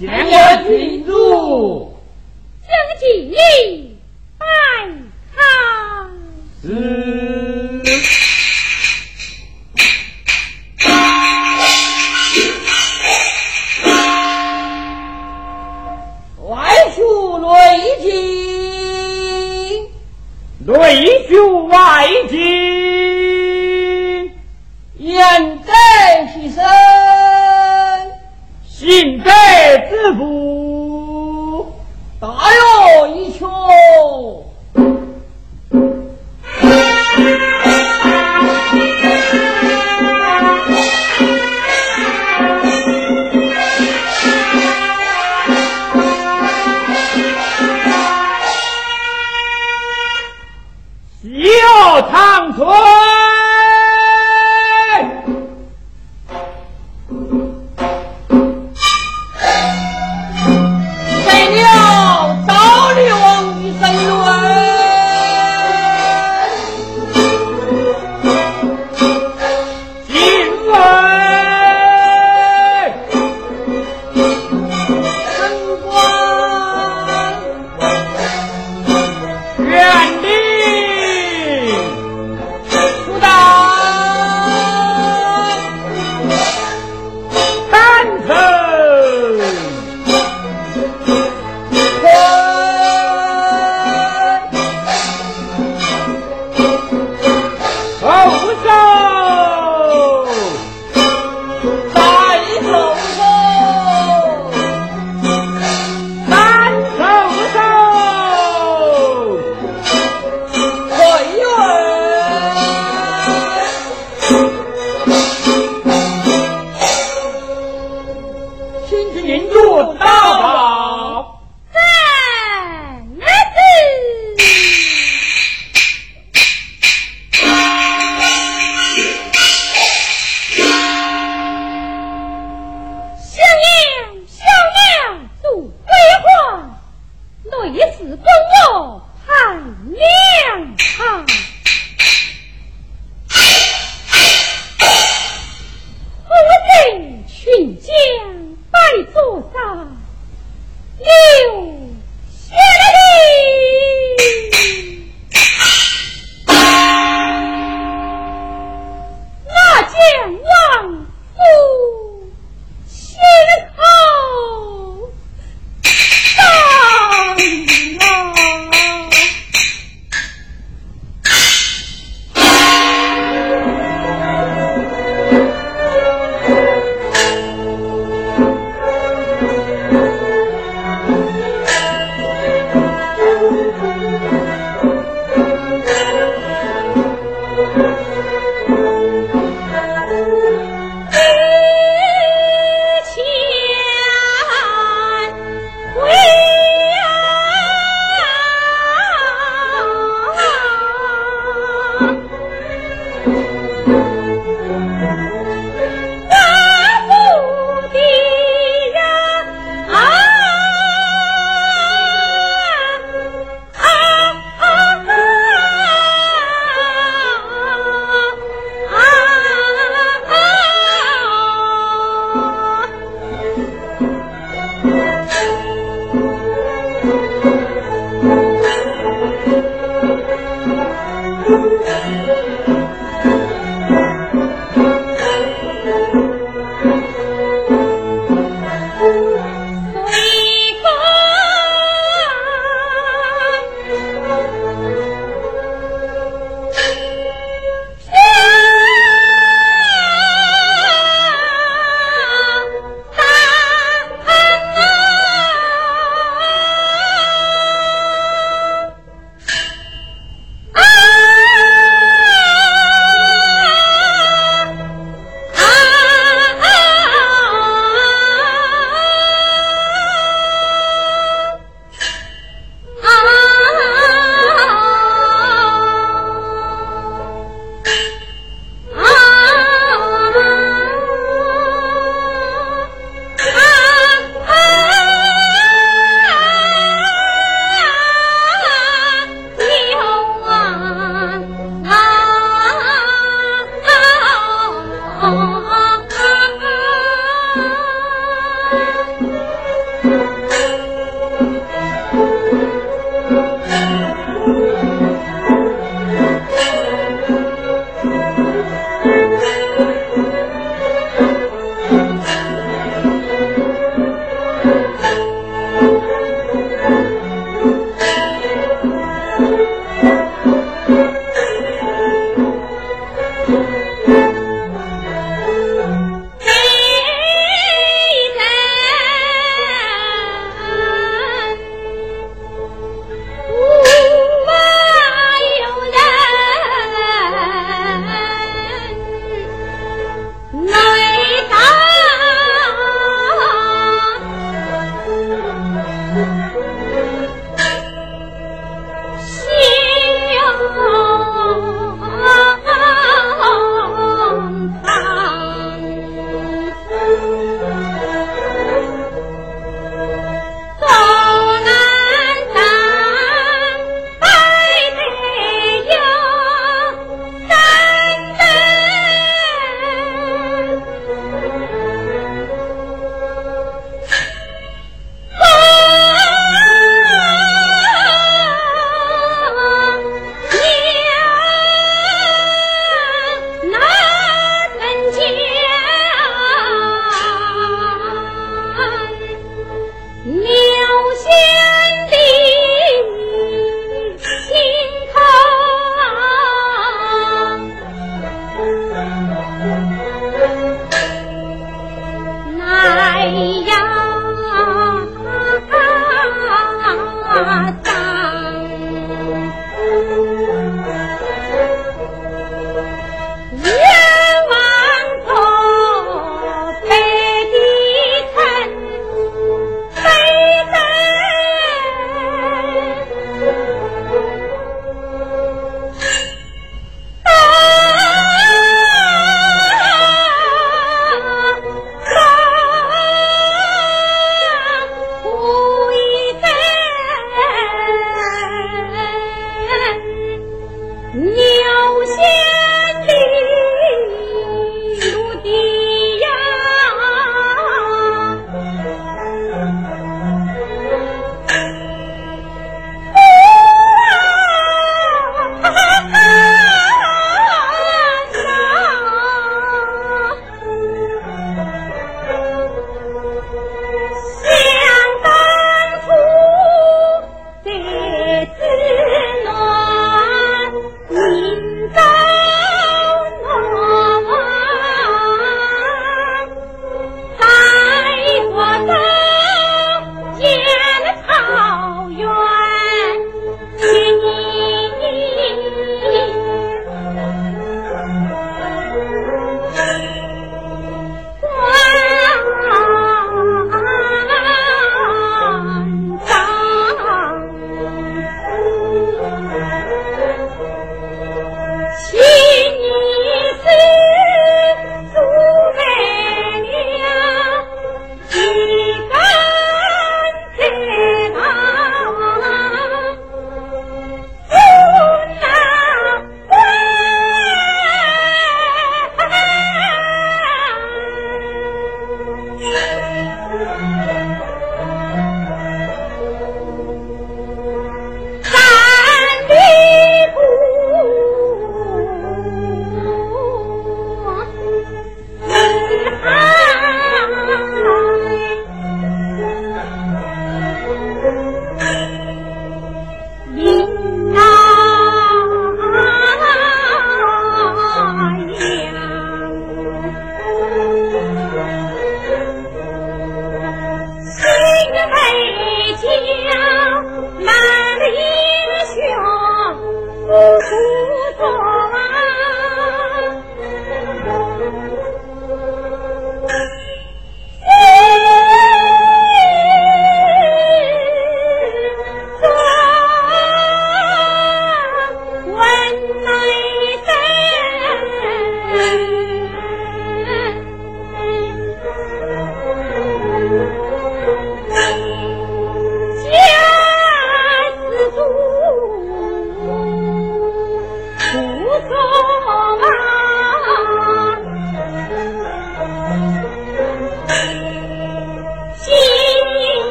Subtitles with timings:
[0.00, 1.92] 将和居住，
[2.62, 3.96] 兴起礼
[4.38, 4.46] 拜
[5.34, 6.10] 康。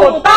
[0.00, 0.29] Não,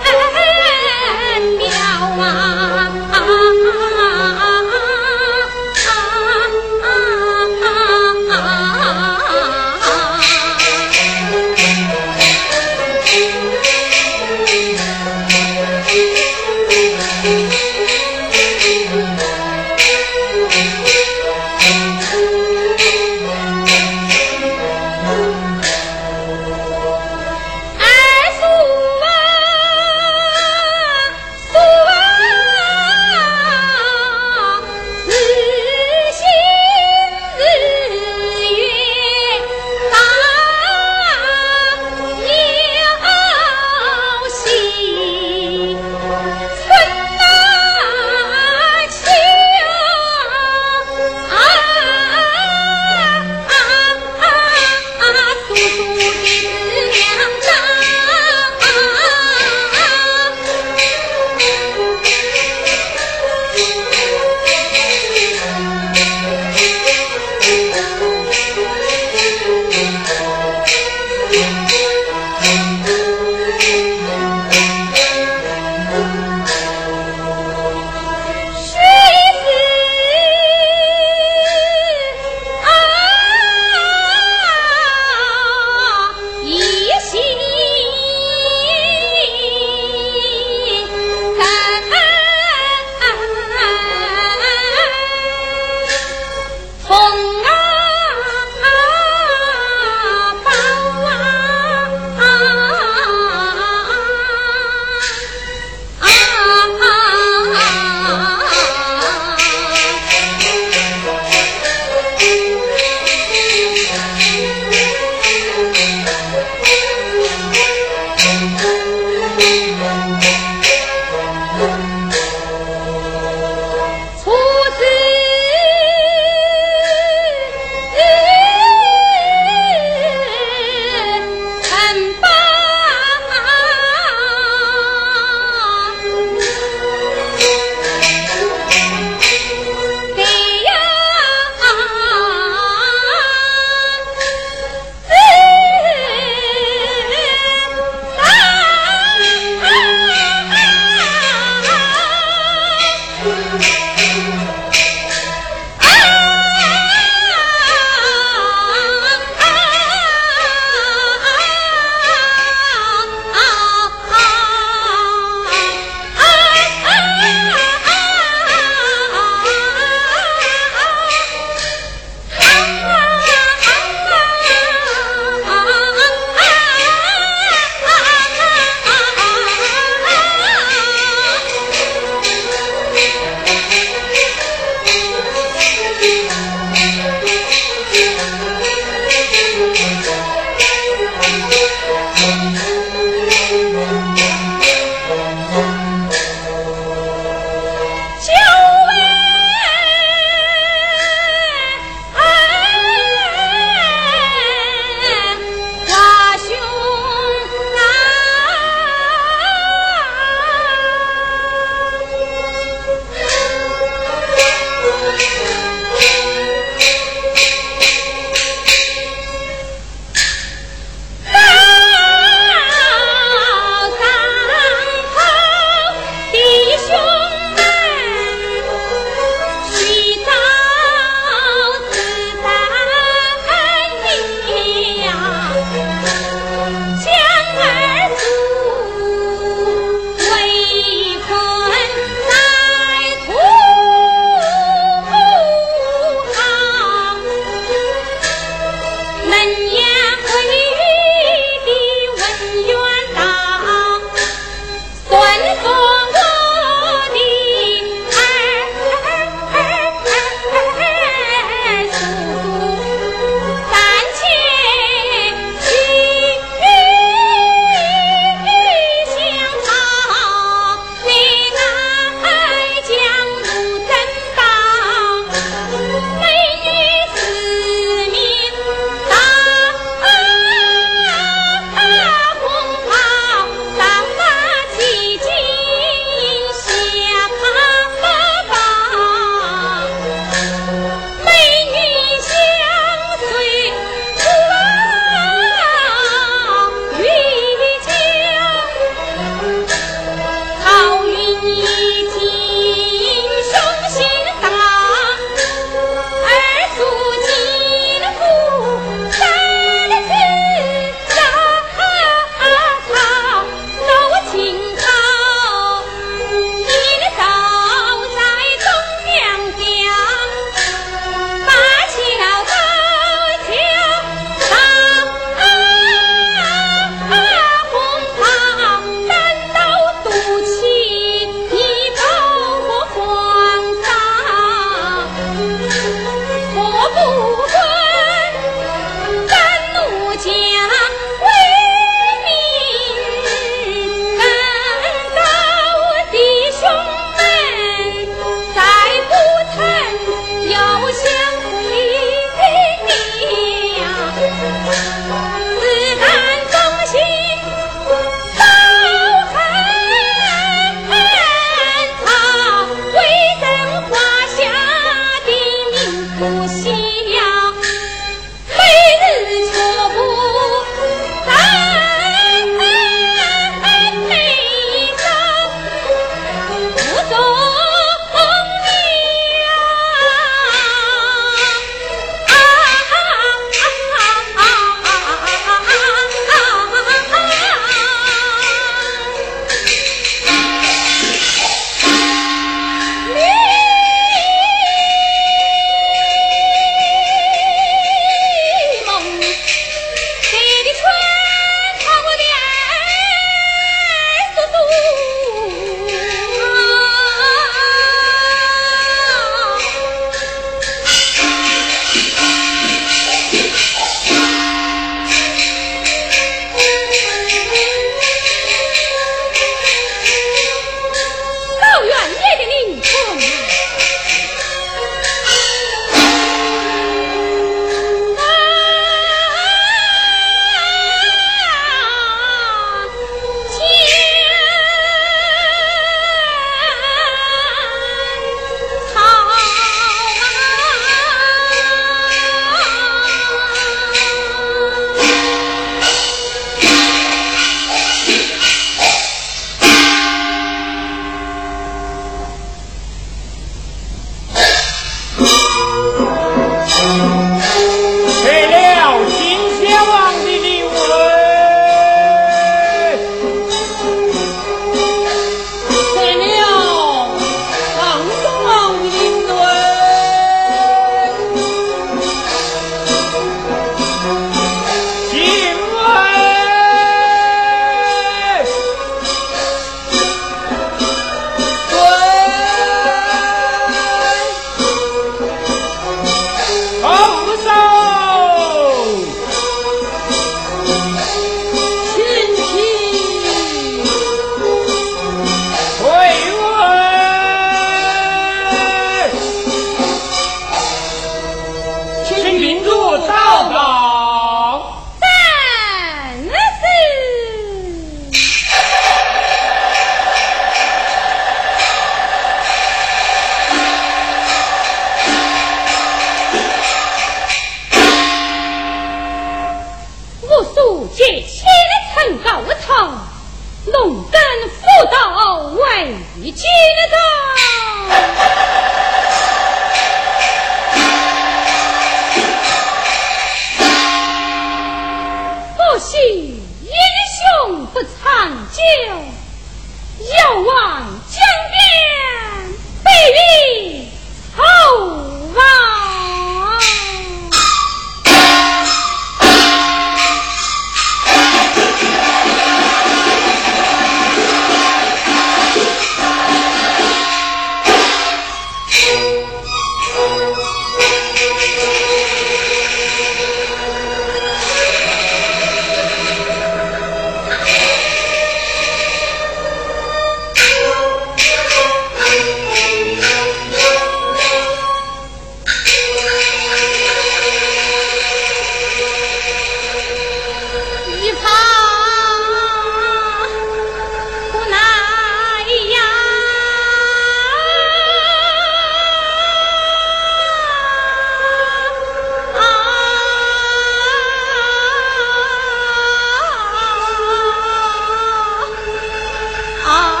[599.71, 600.00] 啊。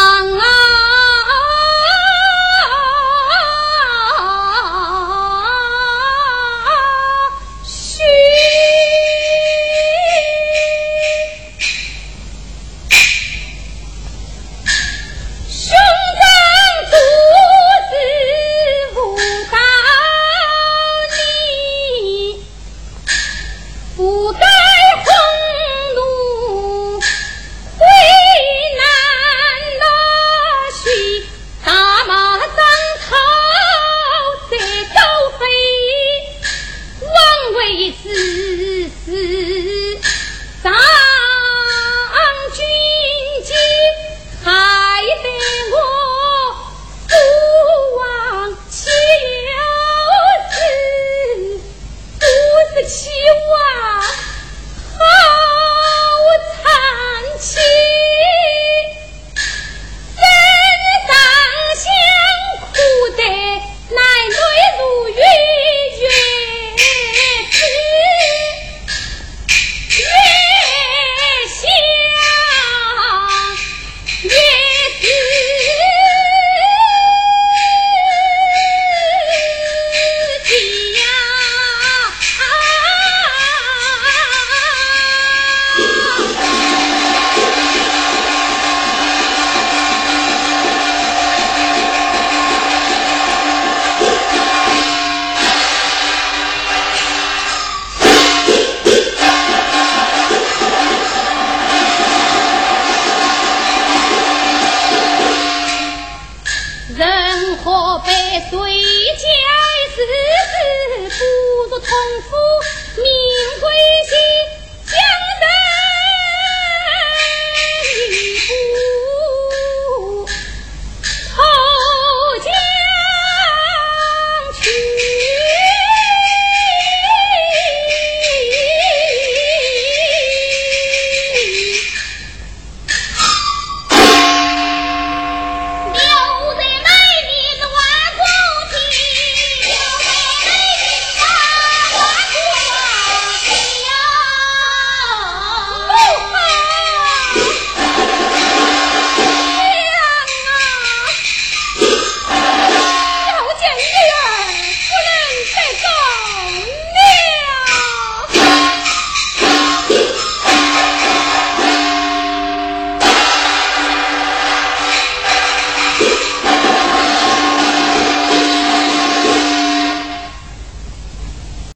[0.00, 0.67] 啊。